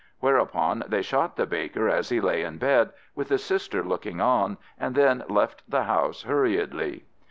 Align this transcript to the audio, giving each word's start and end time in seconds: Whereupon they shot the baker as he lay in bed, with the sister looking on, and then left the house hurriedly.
Whereupon 0.19 0.83
they 0.87 1.03
shot 1.03 1.35
the 1.35 1.45
baker 1.45 1.87
as 1.87 2.09
he 2.09 2.19
lay 2.19 2.41
in 2.41 2.57
bed, 2.57 2.89
with 3.13 3.27
the 3.29 3.37
sister 3.37 3.83
looking 3.83 4.19
on, 4.19 4.57
and 4.79 4.95
then 4.95 5.23
left 5.29 5.61
the 5.69 5.83
house 5.83 6.23
hurriedly. 6.23 7.05